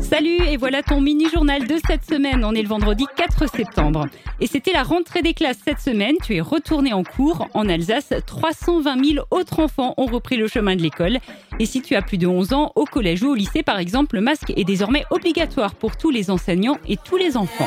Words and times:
Salut 0.00 0.38
et 0.46 0.56
voilà 0.56 0.82
ton 0.82 1.00
mini-journal 1.00 1.66
de 1.66 1.76
cette 1.86 2.04
semaine. 2.04 2.44
On 2.44 2.54
est 2.54 2.62
le 2.62 2.68
vendredi 2.68 3.04
4 3.16 3.48
septembre. 3.50 4.06
Et 4.40 4.46
c'était 4.46 4.72
la 4.72 4.82
rentrée 4.82 5.22
des 5.22 5.34
classes 5.34 5.58
cette 5.64 5.80
semaine. 5.80 6.14
Tu 6.24 6.36
es 6.36 6.40
retourné 6.40 6.92
en 6.92 7.02
cours. 7.02 7.48
En 7.54 7.68
Alsace, 7.68 8.12
320 8.26 9.04
000 9.04 9.26
autres 9.30 9.60
enfants 9.60 9.94
ont 9.96 10.06
repris 10.06 10.36
le 10.36 10.46
chemin 10.46 10.76
de 10.76 10.82
l'école. 10.82 11.18
Et 11.58 11.66
si 11.66 11.82
tu 11.82 11.94
as 11.94 12.02
plus 12.02 12.18
de 12.18 12.26
11 12.26 12.52
ans, 12.52 12.72
au 12.76 12.84
collège 12.84 13.22
ou 13.22 13.30
au 13.30 13.34
lycée 13.34 13.62
par 13.62 13.78
exemple, 13.78 14.16
le 14.16 14.22
masque 14.22 14.52
est 14.56 14.64
désormais 14.64 15.04
obligatoire 15.10 15.74
pour 15.74 15.96
tous 15.96 16.10
les 16.10 16.30
enseignants 16.30 16.78
et 16.86 16.96
tous 16.96 17.16
les 17.16 17.36
enfants. 17.36 17.66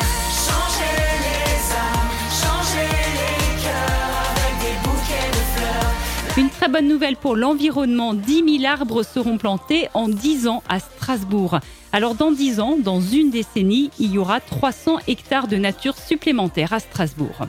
Une 6.37 6.49
très 6.49 6.69
bonne 6.69 6.87
nouvelle 6.87 7.17
pour 7.17 7.35
l'environnement. 7.35 8.13
10 8.13 8.59
000 8.59 8.71
arbres 8.71 9.03
seront 9.03 9.37
plantés 9.37 9.89
en 9.93 10.07
10 10.07 10.47
ans 10.47 10.63
à 10.69 10.79
Strasbourg. 10.79 11.59
Alors 11.91 12.15
dans 12.15 12.31
10 12.31 12.61
ans, 12.61 12.77
dans 12.81 13.01
une 13.01 13.31
décennie, 13.31 13.91
il 13.99 14.13
y 14.13 14.17
aura 14.17 14.39
300 14.39 14.99
hectares 15.07 15.49
de 15.49 15.57
nature 15.57 15.97
supplémentaires 15.97 16.71
à 16.71 16.79
Strasbourg. 16.79 17.47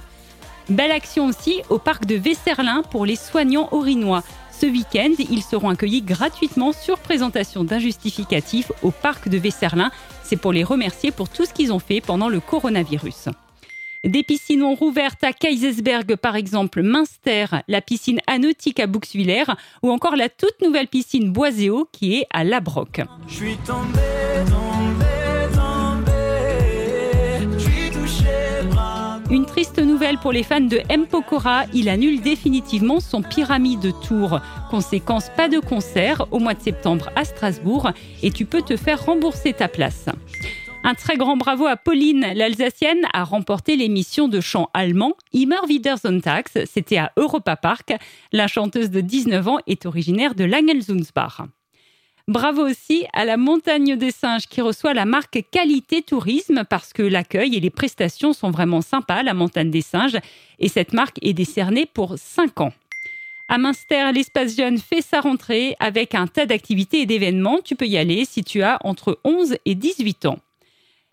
Belle 0.69 0.91
action 0.91 1.27
aussi 1.27 1.63
au 1.69 1.79
parc 1.79 2.07
de 2.07 2.17
Vesserlin 2.17 2.83
pour 2.91 3.07
les 3.07 3.15
soignants 3.15 3.69
orinois. 3.71 4.25
Ce 4.51 4.67
week-end, 4.67 5.13
ils 5.31 5.43
seront 5.43 5.69
accueillis 5.69 6.03
gratuitement 6.03 6.73
sur 6.73 6.99
présentation 6.99 7.63
d'un 7.63 7.79
justificatif 7.79 8.73
au 8.83 8.91
parc 8.91 9.29
de 9.29 9.39
Vesserlin. 9.39 9.93
C'est 10.25 10.37
pour 10.37 10.53
les 10.53 10.65
remercier 10.65 11.13
pour 11.13 11.29
tout 11.29 11.45
ce 11.45 11.53
qu'ils 11.53 11.73
ont 11.73 11.79
fait 11.79 12.01
pendant 12.01 12.29
le 12.29 12.41
coronavirus. 12.41 13.29
Des 14.05 14.25
piscines 14.25 14.65
ont 14.65 14.75
rouvert 14.75 15.15
à 15.23 15.33
Kaisersberg, 15.33 16.17
par 16.17 16.35
exemple, 16.35 16.83
Münster, 16.83 17.47
la 17.69 17.81
piscine 17.81 18.19
anautique 18.27 18.81
à 18.81 18.89
Buxwiller 18.89 19.45
ou 19.85 19.91
encore 19.91 20.17
la 20.17 20.29
toute 20.29 20.61
nouvelle 20.61 20.89
piscine 20.89 21.33
Boiséo 21.33 21.89
qui 21.93 22.17
est 22.17 22.27
à 22.31 22.43
Labrock. 22.43 23.01
Je 23.29 23.35
suis 23.35 23.57
tombé, 23.65 24.01
Une 29.33 29.47
triste 29.47 29.79
nouvelle 29.79 30.19
pour 30.19 30.31
les 30.31 30.43
fans 30.43 30.61
de 30.61 30.83
M. 30.91 31.07
Pokora, 31.07 31.65
il 31.73 31.89
annule 31.89 32.21
définitivement 32.21 33.01
son 33.01 33.23
pyramide 33.23 33.81
de 33.81 33.91
tour. 33.91 34.41
Conséquence, 34.71 35.31
pas 35.35 35.49
de 35.49 35.59
concert 35.59 36.27
au 36.33 36.39
mois 36.39 36.53
de 36.53 36.61
septembre 36.61 37.09
à 37.17 37.25
Strasbourg 37.25 37.93
et 38.23 38.31
tu 38.31 38.45
peux 38.45 38.61
te 38.61 38.77
faire 38.77 39.07
rembourser 39.07 39.55
ta 39.55 39.69
place. 39.69 40.05
Un 40.85 40.95
très 40.95 41.17
grand 41.17 41.37
bravo 41.37 41.67
à 41.67 41.77
Pauline, 41.77 42.27
l'Alsacienne, 42.35 43.07
a 43.13 43.23
remporté 43.23 43.77
l'émission 43.77 44.27
de 44.27 44.41
chant 44.41 44.69
allemand 44.75 45.13
Immer 45.33 45.61
wieder 45.69 45.97
Sonntags. 45.97 46.49
C'était 46.67 46.97
à 46.97 47.13
Europa 47.17 47.55
Park. 47.55 47.95
La 48.33 48.49
chanteuse 48.49 48.91
de 48.91 49.01
19 49.01 49.47
ans 49.47 49.59
est 49.69 49.87
originaire 49.87 50.35
de 50.35 50.43
Langelzunsbach. 50.43 51.43
Bravo 52.27 52.69
aussi 52.69 53.07
à 53.13 53.25
la 53.25 53.37
Montagne 53.37 53.95
des 53.95 54.11
Singes 54.11 54.49
qui 54.49 54.61
reçoit 54.61 54.93
la 54.93 55.05
marque 55.05 55.45
Qualité 55.53 56.03
Tourisme 56.03 56.65
parce 56.69 56.93
que 56.93 57.03
l'accueil 57.03 57.55
et 57.55 57.61
les 57.61 57.71
prestations 57.71 58.33
sont 58.33 58.51
vraiment 58.51 58.81
sympas 58.81 59.23
la 59.23 59.35
Montagne 59.35 59.71
des 59.71 59.83
Singes 59.83 60.19
et 60.59 60.69
cette 60.69 60.95
marque 60.95 61.19
est 61.23 61.33
décernée 61.33 61.87
pour 61.87 62.15
5 62.17 62.61
ans. 62.61 62.73
À 63.49 63.57
Münster, 63.59 64.11
l'espace 64.13 64.57
jeune 64.57 64.79
fait 64.79 65.03
sa 65.03 65.21
rentrée 65.21 65.77
avec 65.79 66.17
un 66.17 66.27
tas 66.27 66.47
d'activités 66.47 67.03
et 67.03 67.07
d'événements. 67.07 67.61
Tu 67.65 67.77
peux 67.77 67.87
y 67.87 67.99
aller 67.99 68.25
si 68.25 68.43
tu 68.43 68.63
as 68.63 68.79
entre 68.83 69.21
11 69.23 69.57
et 69.65 69.77
18 69.77 70.27
ans. 70.27 70.39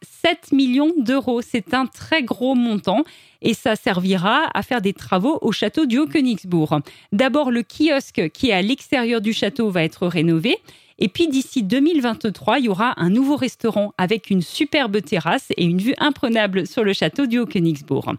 7 0.01 0.51
millions 0.51 0.93
d'euros. 0.97 1.41
C'est 1.41 1.73
un 1.73 1.85
très 1.85 2.23
gros 2.23 2.55
montant 2.55 3.03
et 3.41 3.53
ça 3.53 3.75
servira 3.75 4.49
à 4.53 4.63
faire 4.63 4.81
des 4.81 4.93
travaux 4.93 5.39
au 5.41 5.51
château 5.51 5.85
du 5.85 5.97
Haut-Königsbourg. 5.97 6.79
D'abord, 7.11 7.51
le 7.51 7.63
kiosque 7.63 8.29
qui 8.33 8.49
est 8.49 8.53
à 8.53 8.61
l'extérieur 8.61 9.21
du 9.21 9.33
château 9.33 9.69
va 9.69 9.83
être 9.83 10.07
rénové. 10.07 10.57
Et 10.99 11.07
puis 11.07 11.27
d'ici 11.29 11.63
2023, 11.63 12.59
il 12.59 12.65
y 12.65 12.69
aura 12.69 12.93
un 13.01 13.09
nouveau 13.09 13.37
restaurant 13.37 13.93
avec 13.97 14.29
une 14.29 14.41
superbe 14.41 15.01
terrasse 15.01 15.47
et 15.55 15.63
une 15.63 15.79
vue 15.79 15.95
imprenable 15.97 16.67
sur 16.67 16.83
le 16.83 16.91
château 16.91 17.25
du 17.25 17.39
Haut-Königsbourg. 17.39 18.15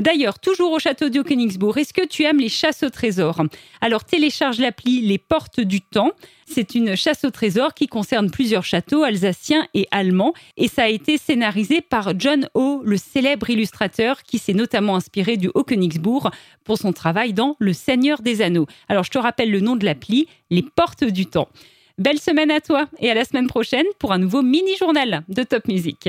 D'ailleurs, 0.00 0.38
toujours 0.38 0.72
au 0.72 0.78
château 0.78 1.10
de 1.10 1.20
Königsbourg, 1.20 1.76
est-ce 1.76 1.92
que 1.92 2.06
tu 2.06 2.22
aimes 2.22 2.38
les 2.38 2.48
chasses 2.48 2.82
au 2.82 2.88
trésor? 2.88 3.42
Alors 3.82 4.04
télécharge 4.04 4.58
l'appli 4.58 5.02
Les 5.02 5.18
Portes 5.18 5.60
du 5.60 5.82
Temps. 5.82 6.12
C'est 6.46 6.74
une 6.74 6.96
chasse 6.96 7.22
au 7.26 7.30
trésor 7.30 7.74
qui 7.74 7.86
concerne 7.86 8.30
plusieurs 8.30 8.64
châteaux 8.64 9.02
alsaciens 9.02 9.68
et 9.74 9.86
allemands 9.90 10.32
et 10.56 10.68
ça 10.68 10.84
a 10.84 10.88
été 10.88 11.18
scénarisé 11.18 11.82
par 11.82 12.18
John 12.18 12.48
O, 12.54 12.80
le 12.82 12.96
célèbre 12.96 13.50
illustrateur 13.50 14.22
qui 14.22 14.38
s'est 14.38 14.54
notamment 14.54 14.96
inspiré 14.96 15.36
du 15.36 15.50
Haut-Königsbourg 15.54 16.30
pour 16.64 16.78
son 16.78 16.94
travail 16.94 17.34
dans 17.34 17.56
Le 17.58 17.74
Seigneur 17.74 18.22
des 18.22 18.40
Anneaux. 18.40 18.66
Alors 18.88 19.04
je 19.04 19.10
te 19.10 19.18
rappelle 19.18 19.50
le 19.50 19.60
nom 19.60 19.76
de 19.76 19.84
l'appli, 19.84 20.28
Les 20.48 20.62
Portes 20.62 21.04
du 21.04 21.26
Temps. 21.26 21.48
Belle 21.98 22.18
semaine 22.18 22.50
à 22.50 22.62
toi 22.62 22.86
et 23.00 23.10
à 23.10 23.14
la 23.14 23.26
semaine 23.26 23.48
prochaine 23.48 23.86
pour 23.98 24.12
un 24.12 24.18
nouveau 24.18 24.40
mini-journal 24.40 25.24
de 25.28 25.42
Top 25.42 25.68
Music. 25.68 26.08